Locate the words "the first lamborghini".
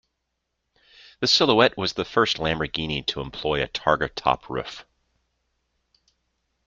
1.93-3.05